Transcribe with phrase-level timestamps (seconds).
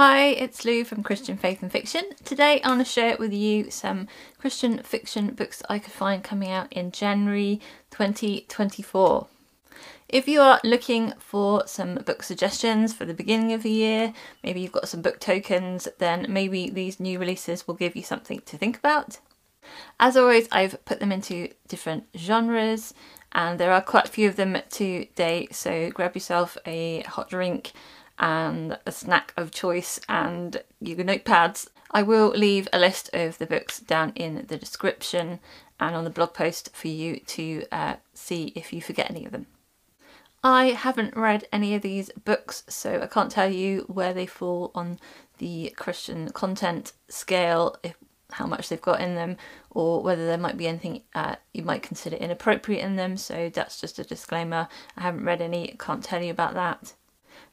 [0.00, 2.02] Hi, it's Lou from Christian Faith and Fiction.
[2.24, 4.06] Today I want to share with you some
[4.38, 9.26] Christian fiction books I could find coming out in January 2024.
[10.08, 14.60] If you are looking for some book suggestions for the beginning of the year, maybe
[14.60, 18.56] you've got some book tokens, then maybe these new releases will give you something to
[18.56, 19.18] think about.
[19.98, 22.94] As always, I've put them into different genres
[23.32, 27.72] and there are quite a few of them today, so grab yourself a hot drink
[28.18, 31.68] and a snack of choice and your notepads.
[31.90, 35.40] I will leave a list of the books down in the description
[35.80, 39.32] and on the blog post for you to uh, see if you forget any of
[39.32, 39.46] them.
[40.42, 44.70] I haven't read any of these books, so I can't tell you where they fall
[44.74, 44.98] on
[45.38, 47.96] the Christian content scale, if,
[48.32, 49.36] how much they've got in them,
[49.70, 53.16] or whether there might be anything uh, you might consider inappropriate in them.
[53.16, 54.68] So that's just a disclaimer.
[54.96, 56.94] I haven't read any, can't tell you about that.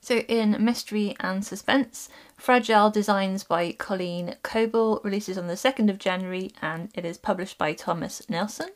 [0.06, 5.98] So, in Mystery and Suspense, Fragile Designs by Colleen Coble releases on the 2nd of
[5.98, 8.70] January and it is published by Thomas Nelson.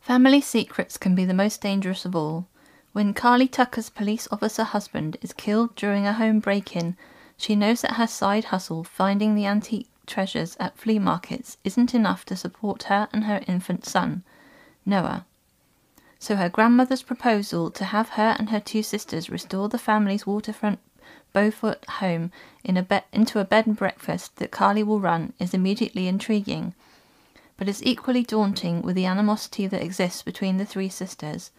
[0.00, 2.46] Family secrets can be the most dangerous of all.
[2.94, 6.96] When Carly Tucker's police officer husband is killed during a home break in,
[7.36, 12.24] she knows that her side hustle, finding the antique treasures at flea markets, isn't enough
[12.24, 14.24] to support her and her infant son,
[14.86, 15.26] Noah.
[16.22, 20.78] So her grandmother's proposal to have her and her two sisters restore the family's waterfront
[21.32, 22.30] Beaufort home
[22.62, 26.74] in a be- into a bed and breakfast that Carly will run is immediately intriguing,
[27.56, 31.50] but is equally daunting with the animosity that exists between the three sisters.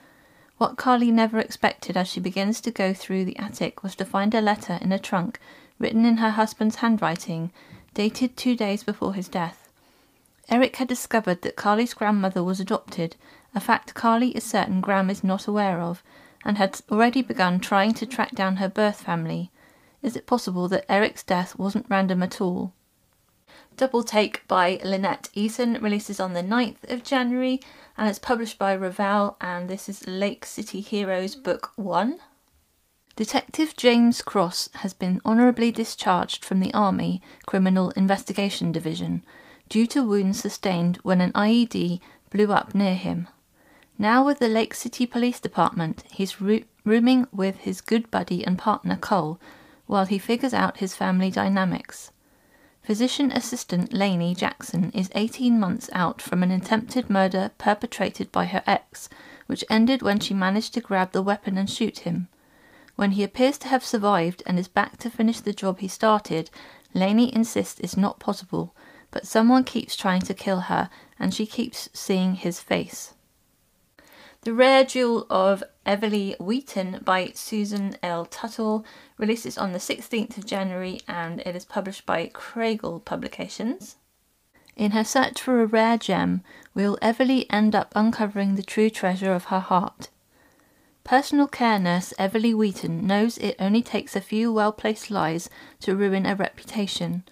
[0.58, 4.34] What Carly never expected as she begins to go through the attic was to find
[4.34, 5.42] a letter in a trunk
[5.78, 7.52] written in her husband's handwriting,
[7.94, 9.68] dated two days before his death.
[10.48, 13.18] Eric had discovered that Carly's grandmother was adopted,
[13.56, 16.04] a fact Carly is certain Gram is not aware of,
[16.44, 19.52] and had already begun trying to track down her birth family.
[20.02, 22.74] Is it possible that Eric's death wasn't random at all?
[23.78, 27.60] Double Take by Lynette Eason releases on the 9th of January
[27.98, 32.20] and it's published by Revell and this is Lake City Heroes Book 1.
[33.16, 39.24] Detective James Cross has been honourably discharged from the Army Criminal Investigation Division
[39.70, 42.00] due to wounds sustained when an IED
[42.30, 43.28] blew up near him.
[43.98, 48.96] Now with the Lake City Police Department, he's rooming with his good buddy and partner
[48.96, 49.40] Cole
[49.86, 52.12] while he figures out his family dynamics.
[52.82, 58.64] Physician assistant Lainey Jackson is 18 months out from an attempted murder perpetrated by her
[58.66, 59.08] ex,
[59.46, 62.28] which ended when she managed to grab the weapon and shoot him.
[62.96, 66.50] When he appears to have survived and is back to finish the job he started,
[66.94, 68.76] Lainey insists it's not possible,
[69.12, 73.13] but someone keeps trying to kill her and she keeps seeing his face.
[74.44, 78.26] The Rare Jewel of Everleigh Wheaton by Susan L.
[78.26, 78.84] Tuttle
[79.18, 83.96] releases on the 16th of January and it is published by Kregel Publications.
[84.76, 86.44] In her search for a rare gem,
[86.76, 90.10] will Everleigh end up uncovering the true treasure of her heart?
[91.06, 95.50] Personal care nurse Everleigh Wheaton knows it only takes a few well placed lies
[95.80, 97.24] to ruin a reputation.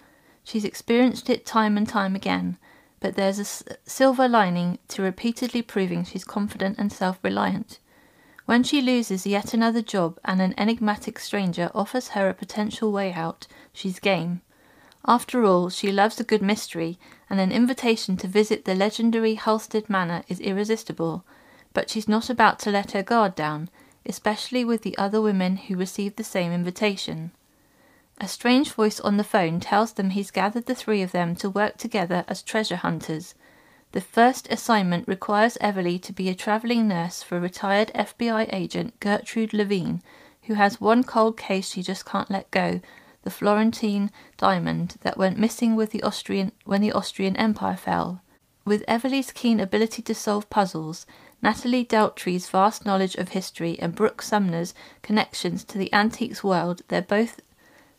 [0.44, 2.56] She's experienced it time and time again,
[3.02, 7.80] but there's a silver lining to repeatedly proving she's confident and self reliant.
[8.46, 13.12] When she loses yet another job and an enigmatic stranger offers her a potential way
[13.12, 14.40] out, she's game.
[15.04, 16.96] After all, she loves a good mystery,
[17.28, 21.24] and an invitation to visit the legendary Halstead Manor is irresistible.
[21.74, 23.68] But she's not about to let her guard down,
[24.06, 27.32] especially with the other women who receive the same invitation.
[28.18, 31.50] A strange voice on the phone tells them he's gathered the three of them to
[31.50, 33.34] work together as treasure hunters.
[33.92, 39.52] The first assignment requires Everleigh to be a travelling nurse for retired FBI agent Gertrude
[39.52, 40.02] Levine,
[40.44, 42.80] who has one cold case she just can't let go
[43.22, 48.22] the Florentine diamond that went missing with the Austrian when the Austrian Empire fell.
[48.64, 51.06] With Everleigh's keen ability to solve puzzles,
[51.40, 57.02] Natalie Deltry's vast knowledge of history, and Brooke Sumner's connections to the antiques world, they're
[57.02, 57.40] both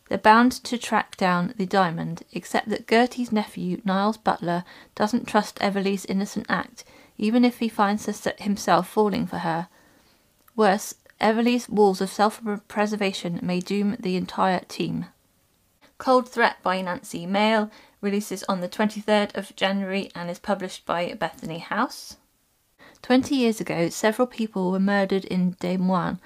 [0.08, 4.64] they're bound to track down the diamond, except that Gertie's nephew, Niles Butler,
[4.94, 6.84] doesn't trust Everleigh's innocent act,
[7.16, 8.06] even if he finds
[8.38, 9.68] himself falling for her.
[10.56, 15.06] Worse, Everleigh's walls of self preservation may doom the entire team.
[15.96, 17.70] Cold Threat by Nancy Mehl
[18.00, 22.16] releases on the 23rd of January and is published by Bethany House.
[23.00, 26.20] Twenty years ago, several people were murdered in Des Moines,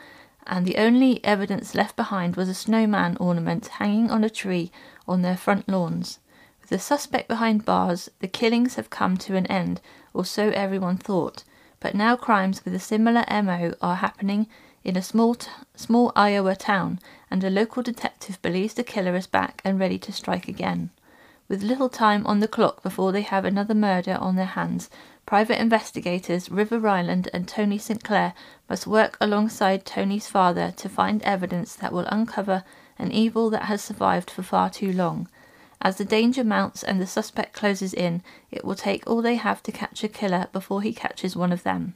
[0.48, 4.72] and the only evidence left behind was a snowman ornament hanging on a tree
[5.06, 6.18] on their front lawns.
[6.60, 9.80] With the suspect behind bars, the killings have come to an end,
[10.14, 11.44] or so everyone thought.
[11.80, 14.48] But now crimes with a similar MO are happening
[14.82, 16.98] in a small, t- small Iowa town,
[17.30, 20.90] and a local detective believes the killer is back and ready to strike again.
[21.48, 24.90] With little time on the clock before they have another murder on their hands,
[25.28, 28.32] Private investigators River Ryland and Tony Sinclair
[28.66, 32.64] must work alongside Tony's father to find evidence that will uncover
[32.98, 35.28] an evil that has survived for far too long.
[35.82, 39.62] As the danger mounts and the suspect closes in, it will take all they have
[39.64, 41.94] to catch a killer before he catches one of them.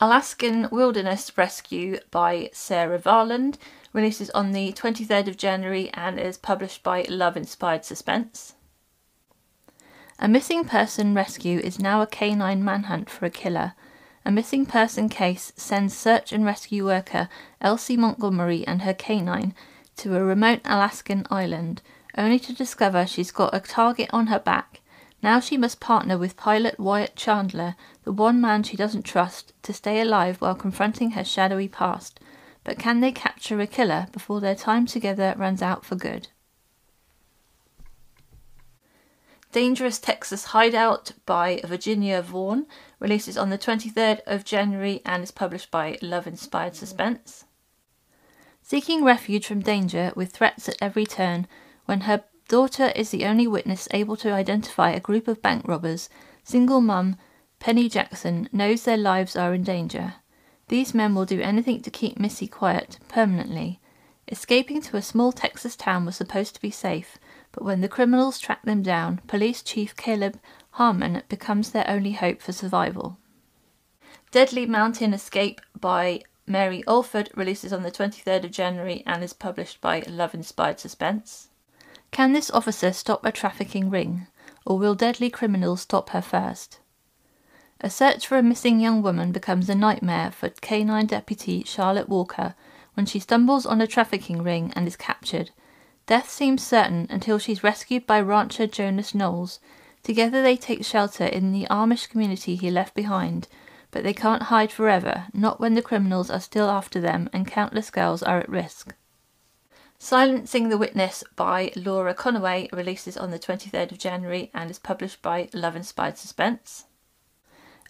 [0.00, 3.54] Alaskan Wilderness Rescue by Sarah Varland
[3.92, 8.55] releases on the 23rd of January and is published by Love Inspired Suspense.
[10.18, 13.74] A missing person rescue is now a canine manhunt for a killer.
[14.24, 17.28] A missing person case sends search and rescue worker
[17.60, 19.54] Elsie Montgomery and her canine
[19.98, 21.82] to a remote Alaskan island,
[22.16, 24.80] only to discover she's got a target on her back.
[25.22, 29.72] Now she must partner with pilot Wyatt Chandler, the one man she doesn't trust, to
[29.74, 32.20] stay alive while confronting her shadowy past.
[32.64, 36.28] But can they capture a killer before their time together runs out for good?
[39.56, 42.66] Dangerous Texas Hideout by Virginia Vaughan
[43.00, 46.80] releases on the 23rd of January and is published by Love Inspired mm-hmm.
[46.80, 47.46] Suspense.
[48.60, 51.46] Seeking refuge from danger with threats at every turn,
[51.86, 56.10] when her daughter is the only witness able to identify a group of bank robbers,
[56.44, 57.16] single mum
[57.58, 60.16] Penny Jackson knows their lives are in danger.
[60.68, 63.80] These men will do anything to keep Missy quiet permanently.
[64.28, 67.16] Escaping to a small Texas town was supposed to be safe,
[67.56, 70.38] but when the criminals track them down, Police Chief Caleb
[70.72, 73.16] Harmon becomes their only hope for survival.
[74.30, 79.80] Deadly Mountain Escape by Mary Alford releases on the 23rd of January and is published
[79.80, 81.48] by Love Inspired Suspense.
[82.10, 84.26] Can this officer stop a trafficking ring,
[84.66, 86.80] or will deadly criminals stop her first?
[87.80, 92.54] A search for a missing young woman becomes a nightmare for canine deputy Charlotte Walker
[92.92, 95.52] when she stumbles on a trafficking ring and is captured
[96.06, 99.58] Death seems certain until she's rescued by rancher Jonas Knowles.
[100.04, 103.48] Together they take shelter in the Amish community he left behind,
[103.90, 107.90] but they can't hide forever, not when the criminals are still after them and countless
[107.90, 108.94] girls are at risk.
[109.98, 115.22] Silencing the Witness by Laura Conaway releases on the 23rd of January and is published
[115.22, 116.84] by Love Inspired Suspense.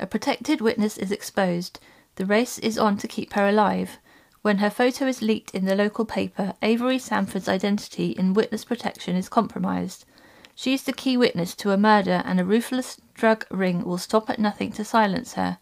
[0.01, 1.81] A protected witness is exposed.
[2.15, 3.99] The race is on to keep her alive.
[4.47, 9.17] When her photo is leaked in the local paper, Avery Sanford's identity in witness protection
[9.17, 10.05] is compromised.
[10.55, 14.31] She is the key witness to a murder, and a ruthless drug ring will stop
[14.31, 15.59] at nothing to silence her.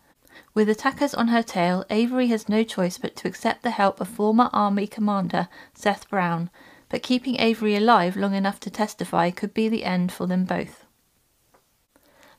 [0.53, 4.09] With attackers on her tail, Avery has no choice but to accept the help of
[4.09, 6.51] former Army Commander Seth Brown,
[6.91, 10.84] but keeping Avery alive long enough to testify could be the end for them both.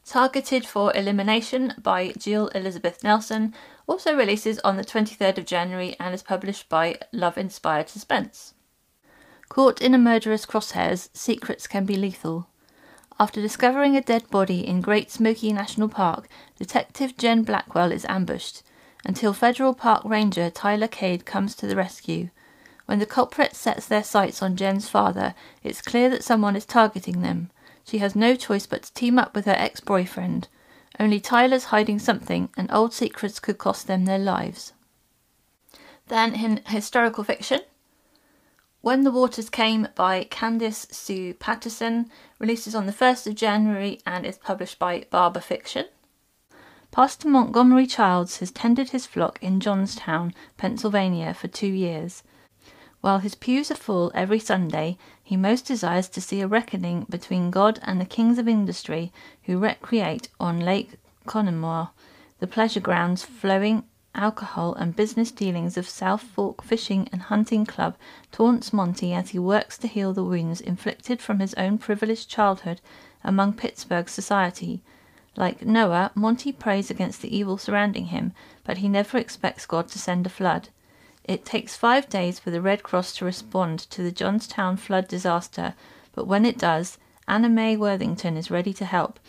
[0.08, 3.56] Targeted for Elimination by Jill Elizabeth Nelson
[3.88, 8.54] also releases on the 23rd of January and is published by Love Inspired Suspense.
[9.50, 12.48] Caught in a murderous crosshairs, secrets can be lethal.
[13.20, 16.28] After discovering a dead body in Great Smoky National Park,
[16.60, 18.62] Detective Jen Blackwell is ambushed
[19.06, 22.30] until Federal Park Ranger Tyler Cade comes to the rescue.
[22.86, 27.22] When the culprit sets their sights on Jen's father, it's clear that someone is targeting
[27.22, 27.50] them.
[27.86, 30.48] She has no choice but to team up with her ex boyfriend.
[31.00, 34.74] Only Tyler's hiding something, and old secrets could cost them their lives.
[36.08, 37.62] Then, in historical fiction,
[38.82, 44.26] When the Waters Came by Candice Sue Patterson releases on the 1st of January and
[44.26, 45.86] is published by Barbour Fiction.
[46.92, 52.24] Pastor Montgomery Childs has tended his flock in Johnstown, Pennsylvania for two years.
[53.02, 57.50] While his pews are full every Sunday, he most desires to see a reckoning between
[57.50, 59.12] God and the kings of industry
[59.46, 61.90] who recreate on Lake Conemaugh,
[62.38, 67.96] the pleasure grounds, flowing alcohol, and business dealings of South Fork Fishing and Hunting Club
[68.32, 72.80] taunts Monty as he works to heal the wounds inflicted from his own privileged childhood
[73.24, 74.84] among Pittsburgh society.
[75.36, 78.32] Like Noah, Monty prays against the evil surrounding him,
[78.64, 80.70] but he never expects God to send a flood.
[81.28, 85.74] It takes five days for the Red Cross to respond to the Johnstown flood disaster,
[86.14, 89.20] but when it does, Anna Mae Worthington is ready to help.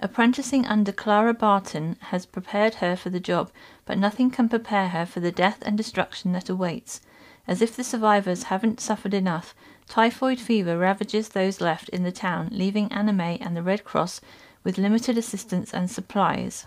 [0.00, 3.50] Apprenticing under Clara Barton has prepared her for the job,
[3.84, 7.02] but nothing can prepare her for the death and destruction that awaits.
[7.46, 9.54] As if the survivors haven't suffered enough,
[9.86, 14.22] typhoid fever ravages those left in the town, leaving Anna May and the Red Cross
[14.62, 16.66] with limited assistance and supplies.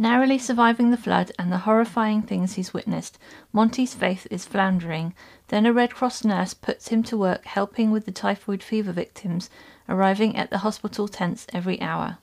[0.00, 3.18] Narrowly surviving the flood and the horrifying things he's witnessed,
[3.52, 5.12] Monty's faith is floundering.
[5.48, 9.50] Then a Red Cross nurse puts him to work helping with the typhoid fever victims,
[9.88, 12.18] arriving at the hospital tents every hour.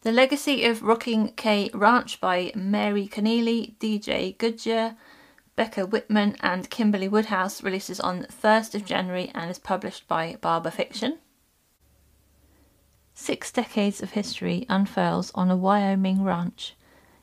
[0.00, 4.96] The Legacy of Rocking K Ranch by Mary Connealy, DJ Gudger,
[5.54, 10.72] Becca Whitham, and Kimberley Woodhouse releases on 1st of January and is published by Barbour
[10.72, 11.18] Fiction.
[13.14, 16.74] Six decades of history unfurls on a Wyoming ranch.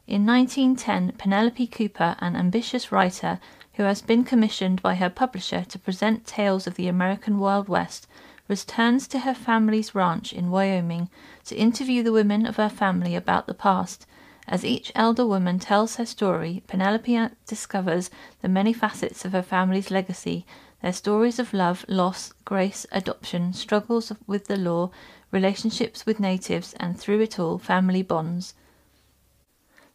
[0.05, 3.39] In 1910, Penelope Cooper, an ambitious writer
[3.73, 8.07] who has been commissioned by her publisher to present tales of the American Wild West,
[8.47, 11.09] returns to her family's ranch in Wyoming
[11.45, 14.05] to interview the women of her family about the past.
[14.47, 19.89] As each elder woman tells her story, Penelope discovers the many facets of her family's
[19.89, 20.45] legacy
[20.81, 24.89] their stories of love, loss, grace, adoption, struggles with the law,
[25.31, 28.53] relationships with natives, and through it all, family bonds.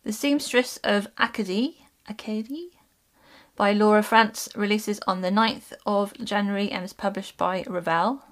[0.04, 2.74] The Seamstress of Acadie, Acadie
[3.56, 8.24] by Laura Frantz releases on the 9th of January and is published by Revell.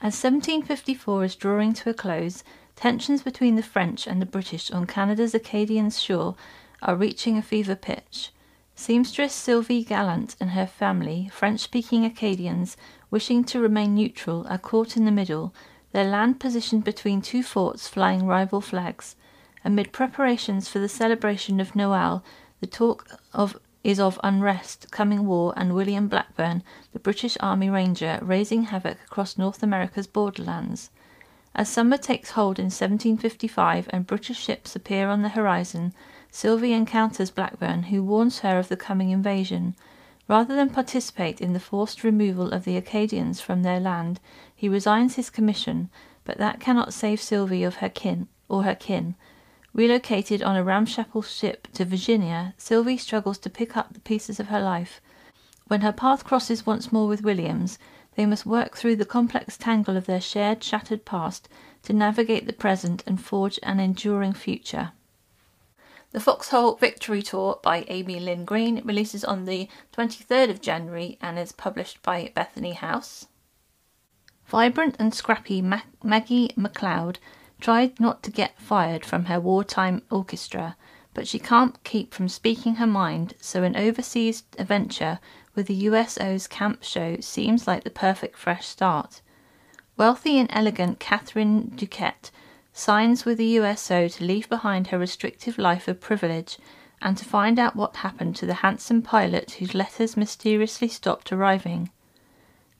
[0.00, 2.44] As 1754 is drawing to a close,
[2.76, 6.36] tensions between the French and the British on Canada's Acadian shore
[6.82, 8.30] are reaching a fever pitch.
[8.74, 12.76] Seamstress Sylvie Gallant and her family, French speaking Acadians
[13.10, 15.52] wishing to remain neutral, are caught in the middle,
[15.92, 19.16] their land positioned between two forts flying rival flags.
[19.64, 22.24] Amid preparations for the celebration of Noel,
[22.60, 28.18] the talk of is of unrest, coming war, and William Blackburn, the British Army Ranger,
[28.22, 30.90] raising havoc across North America's borderlands.
[31.54, 35.92] As summer takes hold in 1755 and British ships appear on the horizon,
[36.30, 39.74] Sylvie encounters Blackburn, who warns her of the coming invasion.
[40.28, 44.20] Rather than participate in the forced removal of the Acadians from their land,
[44.54, 45.90] he resigns his commission,
[46.24, 49.16] but that cannot save Sylvie of her kin or her kin.
[49.74, 54.48] Relocated on a ramshackle ship to Virginia, Sylvie struggles to pick up the pieces of
[54.48, 55.00] her life.
[55.66, 57.78] When her path crosses once more with William's,
[58.14, 61.48] they must work through the complex tangle of their shared, shattered past
[61.84, 64.92] to navigate the present and forge an enduring future.
[66.12, 69.66] The Foxhole Victory Tour by Amy Lynn Green releases on the
[69.96, 73.28] 23rd of January and is published by Bethany House.
[74.44, 77.18] Vibrant and scrappy Maggie MacLeod
[77.62, 80.76] tried not to get fired from her wartime orchestra,
[81.14, 85.18] but she can't keep from speaking her mind, so an overseas adventure
[85.54, 89.22] with the USO's camp show seems like the perfect fresh start.
[89.96, 92.30] Wealthy and elegant Catherine Duquette
[92.72, 96.58] signs with the USO to leave behind her restrictive life of privilege
[97.02, 101.90] and to find out what happened to the handsome pilot whose letters mysteriously stopped arriving.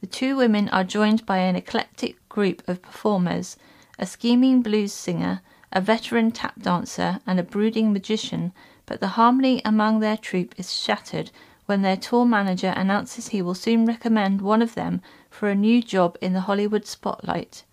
[0.01, 3.57] The two women are joined by an eclectic group of performers
[3.99, 8.53] a scheming blues singer, a veteran tap dancer, and a brooding magician,
[8.87, 11.31] but the harmony among their troupe is shattered
[11.67, 15.81] when their tour manager announces he will soon recommend one of them for a new
[15.83, 17.65] job in the Hollywood spotlight.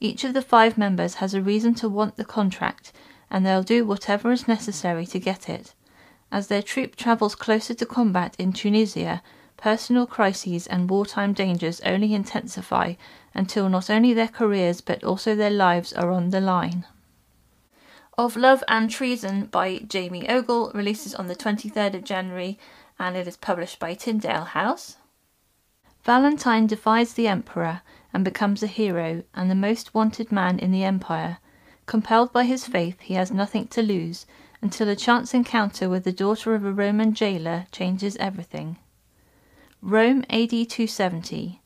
[0.00, 2.92] Each of the five members has a reason to want the contract,
[3.30, 5.74] and they'll do whatever is necessary to get it.
[6.30, 9.22] As their troop travels closer to combat in Tunisia,
[9.56, 12.94] personal crises and wartime dangers only intensify
[13.32, 16.84] until not only their careers but also their lives are on the line.
[18.18, 22.58] Of Love and Treason by Jamie Ogle releases on the 23rd of January
[22.98, 24.96] and it is published by Tyndale House.
[26.02, 27.82] Valentine defies the Emperor
[28.16, 31.36] and becomes a hero and the most wanted man in the Empire.
[31.84, 34.24] Compelled by his faith, he has nothing to lose
[34.62, 38.78] until a chance encounter with the daughter of a Roman jailer changes everything.
[39.82, 41.60] Rome AD 270.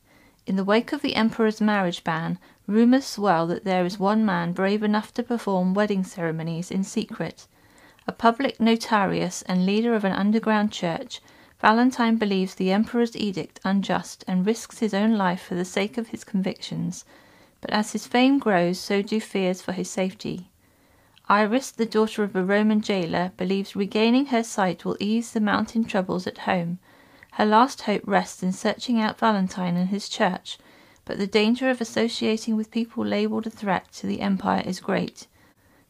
[0.45, 4.51] In the wake of the emperor's marriage ban, rumors swell that there is one man
[4.51, 7.47] brave enough to perform wedding ceremonies in secret.
[8.09, 11.21] A public notarius and leader of an underground church,
[11.61, 16.09] Valentine believes the emperor's edict unjust and risks his own life for the sake of
[16.09, 17.05] his convictions.
[17.61, 20.49] But as his fame grows, so do fears for his safety.
[21.29, 25.85] Iris, the daughter of a Roman jailer, believes regaining her sight will ease the mountain
[25.85, 26.79] troubles at home
[27.35, 30.57] her last hope rests in searching out Valentine and his church,
[31.05, 35.27] but the danger of associating with people labelled a threat to the Empire is great.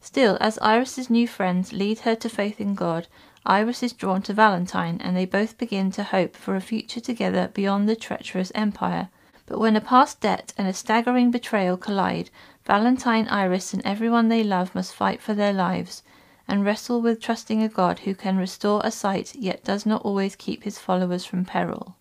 [0.04, 3.06] Still, as Iris's new friends lead her to faith in God,
[3.46, 7.52] Iris is drawn to Valentine, and they both begin to hope for a future together
[7.54, 9.10] beyond the treacherous Empire.
[9.46, 12.30] But when a past debt and a staggering betrayal collide,
[12.64, 16.02] Valentine, Iris, and everyone they love must fight for their lives
[16.48, 20.34] and wrestle with trusting a God who can restore a sight yet does not always
[20.34, 21.94] keep his followers from peril.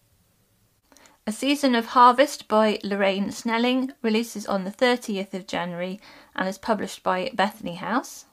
[1.28, 6.02] A Season of Harvest by Lauraine Snelling releases on the 30th of January
[6.36, 8.26] and is published by Bethany House.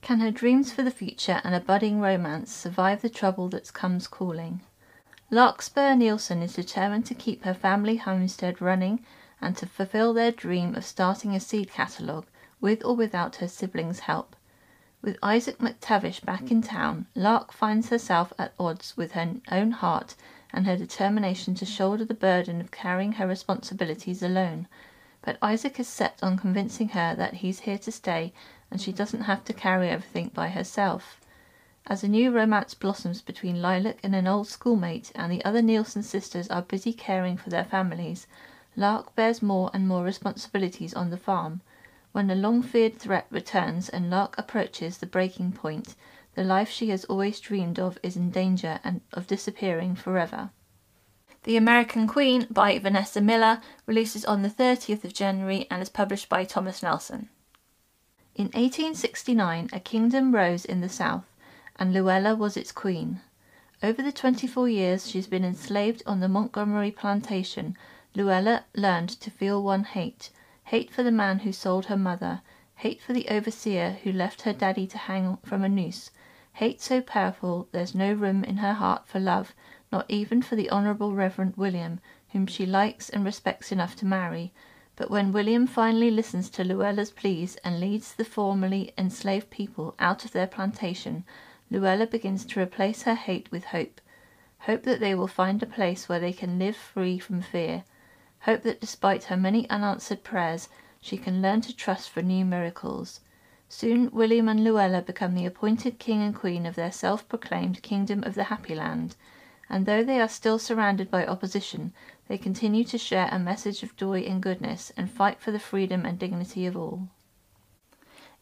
[0.00, 4.08] Can her dreams for the future and a budding romance survive the trouble that comes
[4.08, 4.62] calling?
[5.30, 9.04] Larkspur Nielsen is determined to keep her family homestead running
[9.42, 12.26] and to fulfill their dream of starting a seed catalogue
[12.58, 14.34] with or without her siblings' help.
[15.02, 20.14] With Isaac McTavish back in town, Lark finds herself at odds with her own heart
[20.52, 24.66] and her determination to shoulder the burden of carrying her responsibilities alone.
[25.22, 28.32] But Isaac is set on convincing her that he's here to stay
[28.70, 31.20] and she doesn't have to carry everything by herself.
[31.86, 36.02] As a new romance blossoms between Lilac and an old schoolmate, and the other Nielsen
[36.02, 38.26] sisters are busy caring for their families,
[38.76, 41.62] Lark bears more and more responsibilities on the farm.
[42.12, 45.96] When the long feared threat returns and Lark approaches the breaking point,
[46.40, 50.48] the life she has always dreamed of is in danger and of disappearing forever.
[51.42, 56.30] The American Queen by Vanessa Miller releases on the 30th of January and is published
[56.30, 57.28] by Thomas Nelson.
[58.34, 61.26] In 1869 a kingdom rose in the south,
[61.76, 63.20] and Luella was its queen.
[63.82, 67.76] Over the twenty four years she has been enslaved on the Montgomery plantation,
[68.14, 70.30] Luella learned to feel one hate
[70.64, 72.40] hate for the man who sold her mother,
[72.76, 76.10] hate for the overseer who left her daddy to hang from a noose,
[76.54, 79.54] hate so powerful there's no room in her heart for love,
[79.90, 84.52] not even for the Honourable Reverend William, whom she likes and respects enough to marry.
[84.96, 90.24] But when William finally listens to Luella's pleas and leads the formerly enslaved people out
[90.24, 91.24] of their plantation,
[91.70, 94.00] Luella begins to replace her hate with hope.
[94.60, 97.84] Hope that they will find a place where they can live free from fear.
[98.40, 100.68] Hope that despite her many unanswered prayers,
[101.00, 103.20] she can learn to trust for new miracles.
[103.72, 108.24] Soon William and Luella become the appointed king and queen of their self proclaimed kingdom
[108.24, 109.14] of the Happy Land,
[109.68, 111.94] and though they are still surrounded by opposition,
[112.26, 116.04] they continue to share a message of joy and goodness and fight for the freedom
[116.04, 117.10] and dignity of all.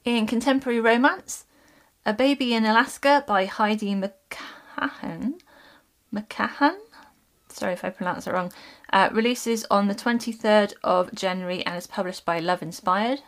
[0.03, 1.45] In contemporary romance,
[2.07, 5.43] A Baby in Alaska by Heidi McCahan,
[6.11, 6.79] McCahan?
[7.51, 8.51] Sorry if I pronounce it wrong.
[8.91, 13.21] Uh, releases on the 23rd of January and is published by Love Inspired.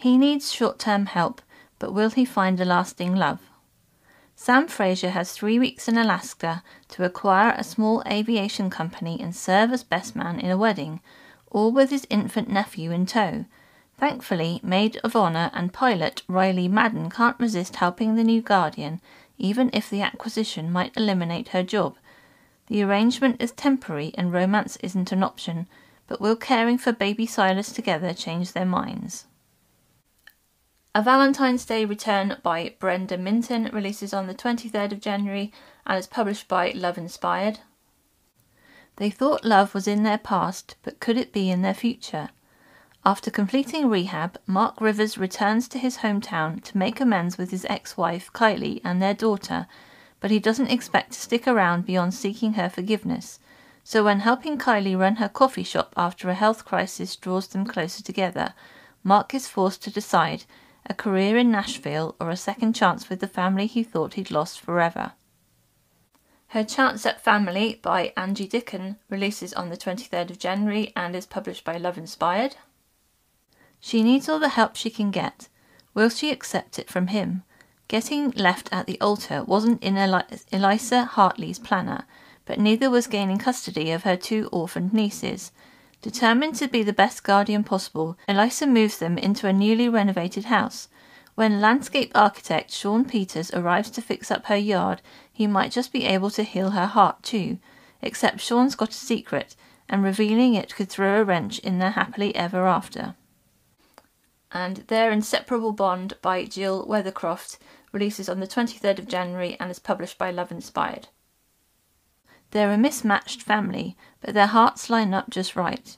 [0.00, 1.42] He needs short term help,
[1.78, 3.40] but will he find a lasting love?
[4.34, 9.70] Sam Fraser has three weeks in Alaska to acquire a small aviation company and serve
[9.72, 11.02] as best man in a wedding,
[11.50, 13.44] all with his infant nephew in tow.
[13.98, 19.02] Thankfully, maid of honor and pilot Riley Madden can't resist helping the new guardian,
[19.36, 21.98] even if the acquisition might eliminate her job.
[22.68, 25.68] The arrangement is temporary and romance isn't an option,
[26.06, 29.26] but will caring for baby Silas together change their minds?
[30.92, 35.52] A Valentine's Day Return by Brenda Minton releases on the 23rd of January
[35.86, 37.60] and is published by Love Inspired.
[38.96, 42.30] They thought love was in their past, but could it be in their future?
[43.06, 47.96] After completing rehab, Mark Rivers returns to his hometown to make amends with his ex
[47.96, 49.68] wife, Kylie, and their daughter,
[50.18, 53.38] but he doesn't expect to stick around beyond seeking her forgiveness.
[53.84, 58.02] So, when helping Kylie run her coffee shop after a health crisis draws them closer
[58.02, 58.54] together,
[59.04, 60.42] Mark is forced to decide
[60.86, 64.60] a career in Nashville, or a second chance with the family he thought he'd lost
[64.60, 65.12] forever.
[66.48, 71.26] Her Chance at Family by Angie Dicken releases on the 23rd of January and is
[71.26, 72.56] published by Love Inspired.
[73.78, 75.48] She needs all the help she can get.
[75.94, 77.44] Will she accept it from him?
[77.86, 82.04] Getting left at the altar wasn't in Elisa Hartley's planner,
[82.44, 85.52] but neither was gaining custody of her two orphaned nieces.
[86.02, 90.88] Determined to be the best guardian possible, Elisa moves them into a newly renovated house.
[91.34, 96.04] When landscape architect Sean Peters arrives to fix up her yard, he might just be
[96.04, 97.58] able to heal her heart too.
[98.00, 99.56] Except Sean's got a secret,
[99.90, 103.14] and revealing it could throw a wrench in their happily ever after.
[104.52, 107.58] And Their Inseparable Bond by Jill Weatherholt
[107.92, 111.08] releases on the 23rd of January and is published by Love Inspired.
[112.50, 115.96] They're a mismatched family, but their hearts line up just right.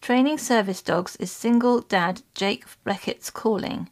[0.00, 3.88] Training service dogs is single dad Jake Beckett's calling.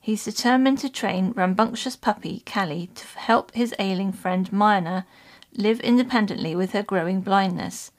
[0.00, 5.06] He's determined to train rambunctious puppy Callie to help his ailing friend Myrna
[5.54, 7.92] live independently with her growing blindness.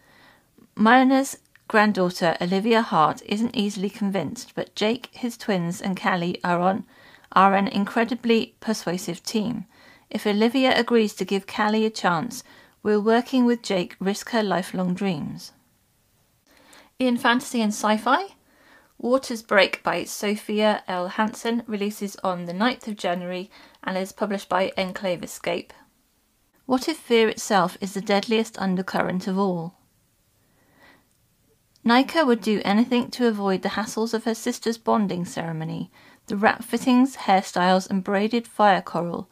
[0.76, 1.38] Myrna's
[1.68, 6.86] granddaughter Olivia Hart isn't easily convinced, but Jake, his twins, and Callie are on
[7.34, 9.65] are an incredibly persuasive team.
[10.10, 12.44] If Olivia agrees to give Callie a chance,
[12.84, 15.52] will working with Jake risk her lifelong dreams?
[16.98, 18.36] In fantasy and sci fi,
[18.98, 21.08] Waters Break by Sophia L.
[21.08, 23.50] Hansen releases on the 9th of January
[23.84, 25.72] and is published by Enclave Escape.
[26.65, 29.76] What if fear itself is the deadliest undercurrent of all?
[31.84, 35.89] Nika would do anything to avoid the hassles of her sister's bonding ceremony,
[36.28, 39.30] the wrap fittings, hairstyles, and braided fire coral,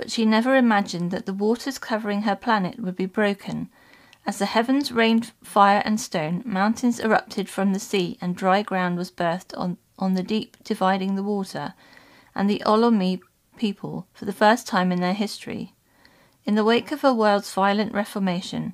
[0.00, 3.68] but she never imagined that the waters covering her planet would be broken.
[4.24, 8.96] As the heavens rained fire and stone, mountains erupted from the sea, and dry ground
[8.96, 11.74] was birthed on, on the deep, dividing the water,
[12.34, 13.20] and the Olomi
[13.58, 15.74] people, for the first time in their history.
[16.46, 18.72] In the wake of her world's violent reformation,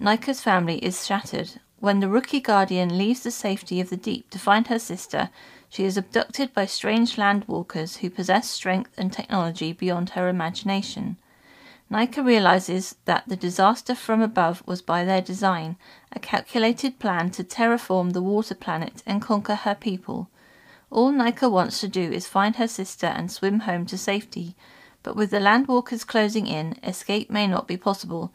[0.00, 1.60] Nika's family is shattered.
[1.78, 5.28] When the rookie guardian leaves the safety of the deep to find her sister,
[5.72, 11.16] she is abducted by strange land walkers who possess strength and technology beyond her imagination.
[11.88, 15.76] Nika realizes that the disaster from above was by their design,
[16.12, 20.28] a calculated plan to terraform the water planet and conquer her people.
[20.90, 24.54] All Nika wants to do is find her sister and swim home to safety,
[25.02, 28.30] but with the landwalkers closing in, escape may not be possible,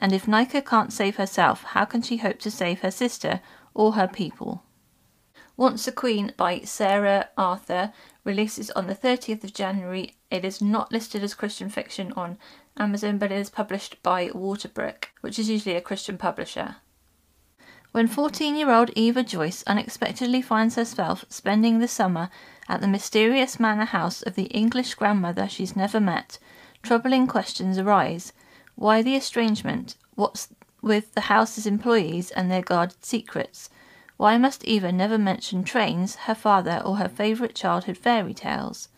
[0.00, 3.40] and if Nika can't save herself, how can she hope to save her sister
[3.74, 4.64] or her people?
[5.60, 7.92] Once a Queen by Sarah Arthur
[8.24, 10.16] releases on the 30th of January.
[10.30, 12.38] It is not listed as Christian fiction on
[12.78, 16.76] Amazon, but it is published by Waterbrook, which is usually a Christian publisher.
[17.92, 22.30] When 14 year old Eva Joyce unexpectedly finds herself spending the summer
[22.66, 26.38] at the mysterious manor house of the English grandmother she's never met,
[26.82, 28.32] troubling questions arise.
[28.76, 29.96] Why the estrangement?
[30.14, 30.48] What's
[30.80, 33.68] with the house's employees and their guarded secrets?
[34.20, 38.88] Why must Eva never mention trains, her father, or her favourite childhood fairy tales?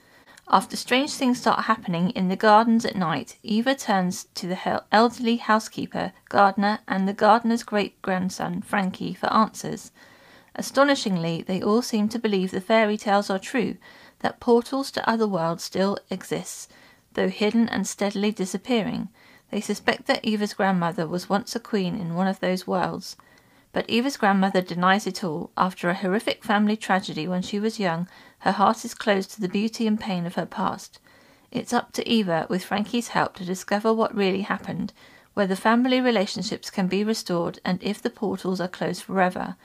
[0.49, 5.37] After strange things start happening in the gardens at night, Eva turns to the elderly
[5.37, 9.93] housekeeper, gardener, and the gardener's great grandson, Frankie, for answers.
[10.57, 13.77] Astonishingly, they all seem to believe the fairy tales are true,
[14.23, 16.73] that portals to other worlds still exist,
[17.13, 19.09] though hidden and steadily disappearing.
[19.53, 23.17] They suspect that Eva's grandmother was once a queen in one of those worlds.
[23.73, 25.51] But Eva's grandmother denies it all.
[25.57, 28.07] After a horrific family tragedy when she was young,
[28.41, 30.99] her heart is closed to the beauty and pain of her past.
[31.51, 34.93] It's up to Eva, with Frankie's help, to discover what really happened,
[35.35, 39.57] whether family relationships can be restored, and if the portals are closed forever.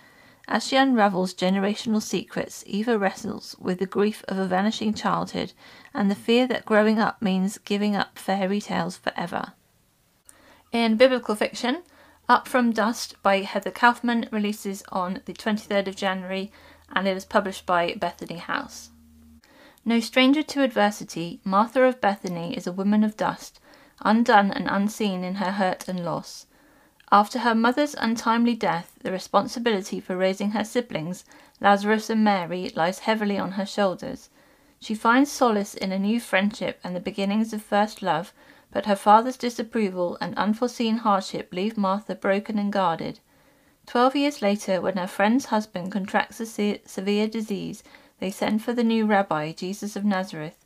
[0.47, 5.51] As she unravels generational secrets, Eva wrestles with the grief of a vanishing childhood
[5.93, 9.51] and the fear that growing up means giving up fairy tales forever.
[10.71, 11.83] In biblical fiction,
[12.29, 16.51] Up from Dust by Heather Kaufman releases on the 23rd of January
[16.93, 18.89] and it is published by Bethany House.
[19.85, 23.61] No stranger to adversity, Martha of Bethany is a woman of dust,
[24.01, 26.47] undone and unseen in her hurt and loss.
[27.13, 31.23] After her mother's untimely death, the responsibility for raising her siblings,
[31.61, 34.29] Lazarus and Mary, lies heavily on her shoulders.
[34.81, 38.33] She finds solace in a new friendship and the beginnings of first love
[38.71, 43.19] but her father's disapproval and unforeseen hardship leave Martha broken and guarded.
[43.85, 47.83] Twelve years later, when her friend's husband contracts a se- severe disease,
[48.19, 50.65] they send for the new rabbi, Jesus of Nazareth.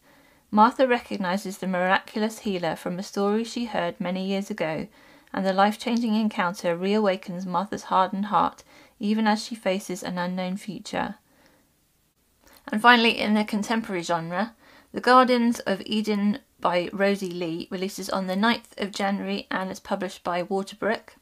[0.49, 4.87] Martha recognizes the miraculous healer from a story she heard many years ago,
[5.31, 8.63] and the life changing encounter reawakens Martha's hardened heart,
[8.99, 11.15] even as she faces an unknown future.
[12.71, 14.55] And finally, in the contemporary genre,
[14.91, 19.79] The Gardins of Edin by Rosey Lee releases on the 9th of January and is
[19.79, 21.15] published by Waterbrook.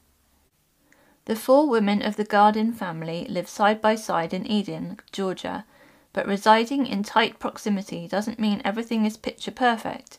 [1.24, 5.64] The four women of the Gardin family live side by side in Edin, Georgia,
[6.12, 10.18] but residing in tight proximity doesn't mean everything is picture perfect.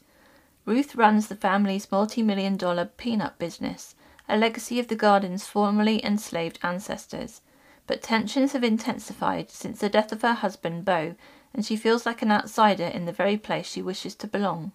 [0.66, 3.96] Ruth runs the family's multi million dollar peanut business,
[4.30, 7.42] a legacy of the Gardin's formerly enslaved ancestors.
[7.88, 11.16] But tensions have intensified since the death of her husband, Bo,
[11.54, 14.72] and she feels like an outsider in the very place she wishes to belong.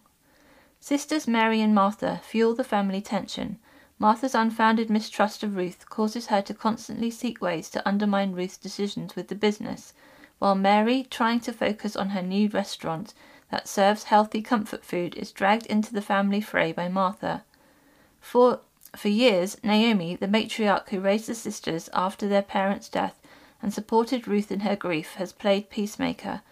[0.89, 3.59] Sisters Mary and Martha fuel the family tension.
[3.99, 9.17] Martha's unfounded mistrust of Ruth causes her to constantly seek ways to undermine Ruth's decisions
[9.17, 9.95] with the business,
[10.39, 13.15] while Mary, trying to focus on her new restaurant
[13.51, 17.43] that serves healthy comfort food, is dragged into the family fray by Martha.
[18.21, 18.61] For
[18.95, 23.21] for years, Naomi, the matriarch who raised the sisters after their parents' death
[23.61, 26.43] and supported Ruth in her grief, has played peacemaker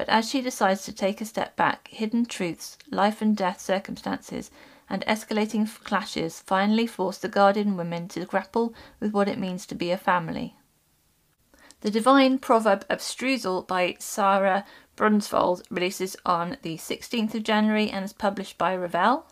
[0.00, 4.50] but as she decides to take a step back, hidden truths, life and death circumstances,
[4.88, 9.74] and escalating clashes finally force the Gardin women to grapple with what it means to
[9.74, 10.56] be a family.
[11.82, 14.64] The Divine Proverb of Streusel by Sara
[14.96, 19.26] Brunsvold releases on the 16th of January and is published by Revell.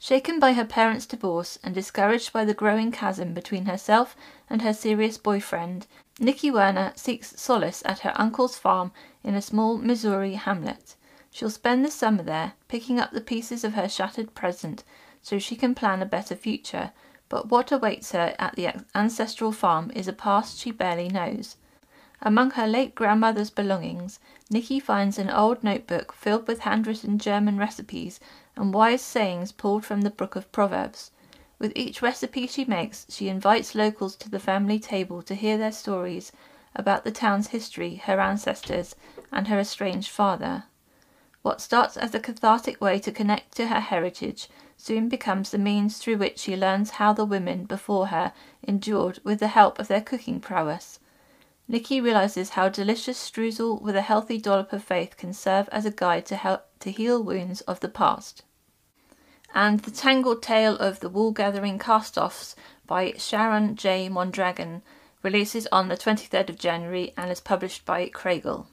[0.00, 4.16] Shaken by her parents' divorce and discouraged by the growing chasm between herself
[4.48, 5.86] and her serious boyfriend,
[6.22, 8.92] Nikki Werner seeks solace at her uncle's farm
[9.24, 10.94] in a small Missouri hamlet.
[11.30, 14.84] She'll spend the summer there, picking up the pieces of her shattered present
[15.22, 16.92] so she can plan a better future.
[17.30, 21.56] but what awaits her at the ancestral farm is a past she barely knows.
[22.20, 24.18] Among her late grandmother's belongings,
[24.50, 28.20] Nikki finds an old notebook filled with handwritten German recipes
[28.56, 31.12] and wise sayings pulled from the Book of Proverbs.
[31.60, 35.72] With each recipe she makes, she invites locals to the family table to hear their
[35.72, 36.32] stories
[36.74, 38.96] about the town's history, her ancestors,
[39.30, 40.64] and her estranged father.
[41.42, 45.98] What starts as a cathartic way to connect to her heritage soon becomes the means
[45.98, 50.00] through which she learns how the women before her endured with the help of their
[50.00, 50.98] cooking prowess.
[51.68, 55.90] Nikki realizes how delicious streusel with a healthy dollop of faith can serve as a
[55.90, 58.44] guide to help to heal wounds of the past.
[59.54, 64.08] And The Tangled Tale of the Wool Gathering Cast-Offs by Sharon J.
[64.08, 64.82] Mondragon
[65.22, 68.66] releases on the 23rd of January and is published by Kregel.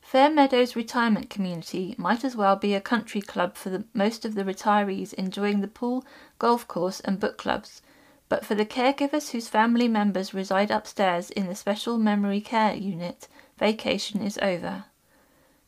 [0.00, 4.34] Fair Meadows Retirement Community might as well be a country club for the, most of
[4.34, 6.04] the retirees enjoying the pool,
[6.38, 7.82] golf course, and book clubs
[8.30, 13.26] but for the caregivers whose family members reside upstairs in the special memory care unit,
[13.58, 14.84] vacation is over.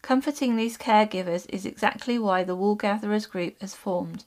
[0.02, 4.24] Comforting these caregivers is exactly why the Wool Gatherers group has formed.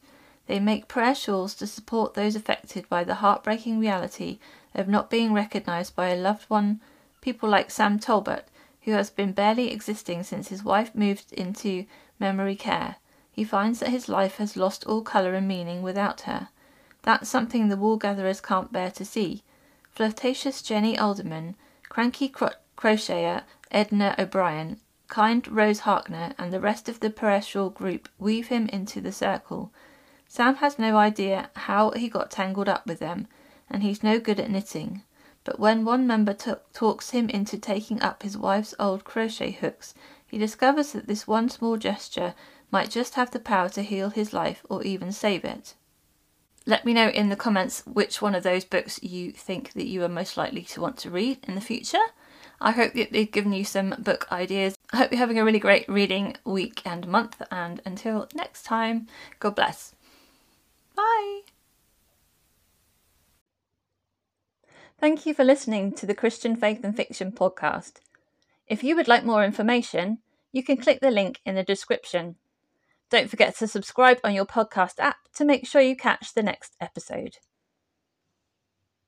[0.47, 4.39] They make prayer shawls to support those affected by the heartbreaking reality
[4.73, 6.79] of not being recognized by a loved one,
[7.19, 8.47] people like Sam Talbot,
[8.83, 11.85] who has been barely existing since his wife moved into
[12.19, 12.95] memory care.
[13.31, 16.47] He finds that his life has lost all colour and meaning without her.
[17.01, 19.43] That's something the wool gatherers can't bear to see.
[19.91, 21.55] Flirtatious Jenny Alderman,
[21.89, 27.69] cranky cro- crocheter Edna O'Brien, kind Rose Harkner, and the rest of the prayer shawl
[27.69, 29.71] group weave him into the circle.
[30.27, 33.27] Sam has no idea how he got tangled up with them,
[33.69, 35.03] and he's no good at knitting.
[35.43, 39.93] But when one member t- talks him into taking up his wife's old crochet hooks,
[40.27, 42.33] he discovers that this one small gesture
[42.71, 45.75] might just have the power to heal his life or even save it.
[46.65, 50.03] Let me know in the comments which one of those books you think that you
[50.03, 52.05] are most likely to want to read in the future.
[52.59, 54.74] I hope that they've given you some book ideas.
[54.91, 59.07] I hope you're having a really great reading week and month, and until next time,
[59.39, 59.95] God bless.
[60.95, 61.41] Bye.
[64.99, 67.95] Thank you for listening to the Christian Faith and Fiction podcast.
[68.67, 70.19] If you would like more information,
[70.51, 72.35] you can click the link in the description.
[73.09, 76.75] Don't forget to subscribe on your podcast app to make sure you catch the next
[76.79, 77.37] episode.